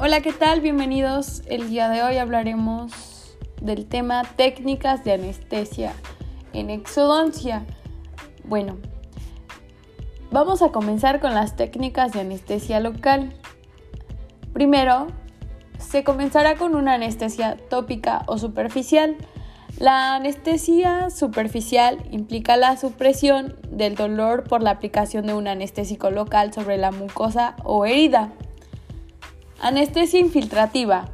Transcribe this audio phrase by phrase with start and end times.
[0.00, 0.60] Hola, ¿qué tal?
[0.60, 1.42] Bienvenidos.
[1.46, 5.92] El día de hoy hablaremos del tema técnicas de anestesia
[6.52, 7.66] en exodoncia.
[8.44, 8.76] Bueno,
[10.30, 13.32] vamos a comenzar con las técnicas de anestesia local.
[14.52, 15.08] Primero,
[15.78, 19.16] se comenzará con una anestesia tópica o superficial.
[19.80, 26.52] La anestesia superficial implica la supresión del dolor por la aplicación de un anestésico local
[26.52, 28.32] sobre la mucosa o herida.
[29.60, 31.06] Anestesia infiltrativa.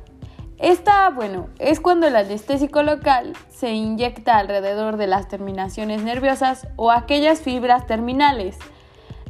[0.58, 6.90] Esta, bueno, es cuando el anestésico local se inyecta alrededor de las terminaciones nerviosas o
[6.90, 8.58] aquellas fibras terminales.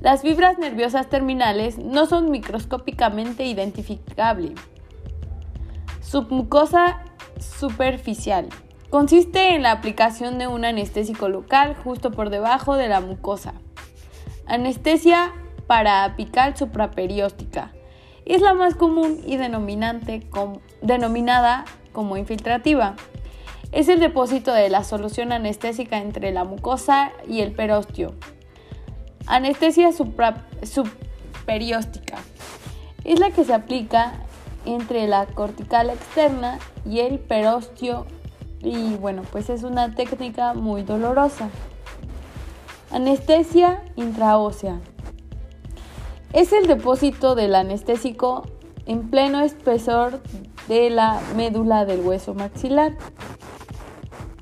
[0.00, 4.54] Las fibras nerviosas terminales no son microscópicamente identificables.
[6.02, 7.04] Submucosa
[7.38, 8.48] superficial.
[8.90, 13.54] Consiste en la aplicación de un anestésico local justo por debajo de la mucosa.
[14.46, 15.32] Anestesia
[15.68, 17.70] paraapical supraperióstica
[18.26, 22.96] es la más común y denominada como infiltrativa.
[23.72, 28.14] Es el depósito de la solución anestésica entre la mucosa y el perostio.
[29.26, 32.16] Anestesia subperióstica
[33.04, 34.14] es la que se aplica
[34.64, 36.58] entre la cortical externa
[36.88, 38.06] y el perostio
[38.60, 41.50] y bueno, pues es una técnica muy dolorosa.
[42.90, 44.80] Anestesia intraósea
[46.34, 48.44] es el depósito del anestésico
[48.86, 50.20] en pleno espesor
[50.66, 52.96] de la médula del hueso maxilar.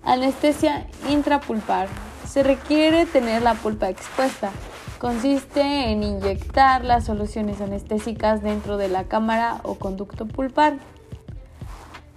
[0.02, 1.88] Anestesia intrapulpar.
[2.26, 4.50] Se requiere tener la pulpa expuesta.
[4.98, 10.78] Consiste en inyectar las soluciones anestésicas dentro de la cámara o conducto pulpar.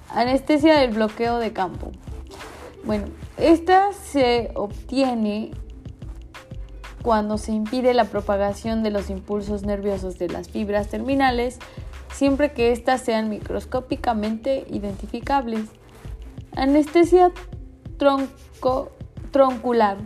[0.10, 1.92] Anestesia del bloqueo de campo.
[2.86, 5.52] Bueno, esta se obtiene
[7.06, 11.60] cuando se impide la propagación de los impulsos nerviosos de las fibras terminales,
[12.12, 15.70] siempre que éstas sean microscópicamente identificables.
[16.56, 17.32] Anestesia
[18.00, 18.92] tronco,
[19.30, 19.98] troncular.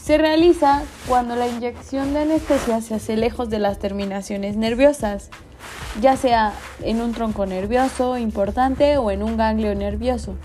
[0.00, 5.30] Se realiza cuando la inyección de anestesia se hace lejos de las terminaciones nerviosas,
[6.00, 10.36] ya sea en un tronco nervioso importante o en un ganglio nervioso.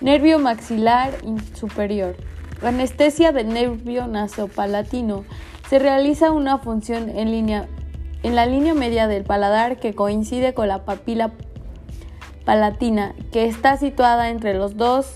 [0.00, 1.12] Nervio maxilar
[1.52, 2.29] superior.
[2.62, 5.24] Anestesia del nervio nasopalatino.
[5.68, 7.68] Se realiza una función en, línea,
[8.22, 11.32] en la línea media del paladar que coincide con la papila
[12.44, 15.14] palatina, que está situada entre los dos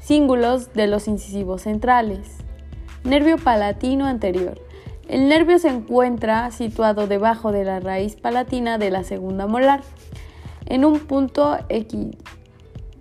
[0.00, 2.36] cíngulos de los incisivos centrales.
[3.02, 4.60] Nervio palatino anterior.
[5.08, 9.82] El nervio se encuentra situado debajo de la raíz palatina de la segunda molar,
[10.66, 11.58] en un punto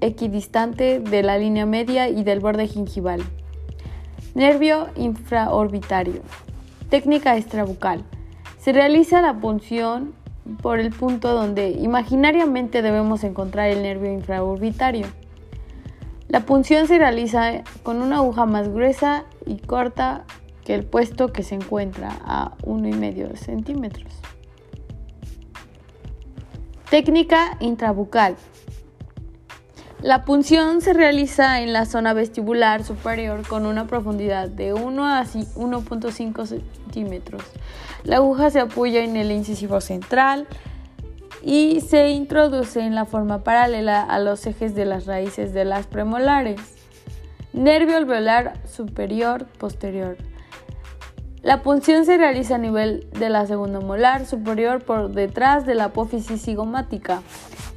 [0.02, 3.24] equidistante de la línea media y del borde gingival.
[4.36, 6.22] Nervio infraorbitario.
[6.90, 8.04] Técnica extrabucal.
[8.60, 10.14] Se realiza la punción
[10.62, 15.08] por el punto donde imaginariamente debemos encontrar el nervio infraorbitario.
[16.28, 20.26] La punción se realiza con una aguja más gruesa y corta
[20.66, 24.20] que el puesto que se encuentra a 1,5 centímetros.
[26.90, 28.36] Técnica intrabucal.
[30.02, 35.24] La punción se realiza en la zona vestibular superior con una profundidad de 1 a
[35.24, 37.44] 1.5 centímetros.
[38.04, 40.48] La aguja se apoya en el incisivo central
[41.42, 45.88] y se introduce en la forma paralela a los ejes de las raíces de las
[45.88, 46.60] premolares.
[47.54, 50.18] Nervio alveolar superior posterior.
[51.46, 55.84] La punción se realiza a nivel de la segunda molar superior por detrás de la
[55.84, 57.22] apófisis cigomática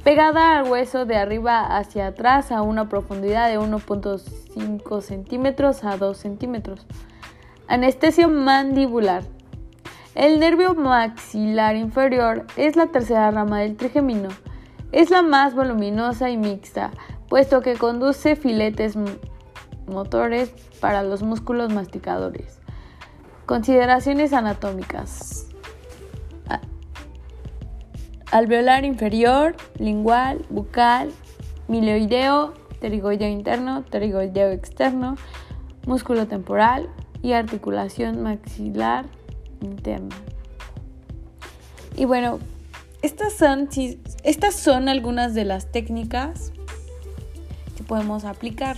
[0.03, 6.17] pegada al hueso de arriba hacia atrás a una profundidad de 1.5 centímetros a 2
[6.17, 6.87] centímetros.
[7.67, 9.21] Anestesia mandibular.
[10.15, 14.29] El nervio maxilar inferior es la tercera rama del trigemino.
[14.91, 16.89] Es la más voluminosa y mixta,
[17.27, 18.95] puesto que conduce filetes
[19.85, 20.49] motores
[20.81, 22.59] para los músculos masticadores.
[23.49, 25.47] Consideraciones anatómicas
[28.31, 31.09] alveolar inferior, lingual, bucal,
[31.67, 35.15] miloideo, pterigoideo interno, pterigoideo externo,
[35.87, 36.89] músculo temporal
[37.23, 39.07] y articulación maxilar
[39.61, 40.15] interna.
[41.97, 42.37] Y bueno,
[43.01, 43.67] estas son,
[44.23, 46.51] estas son algunas de las técnicas
[47.75, 48.77] que podemos aplicar.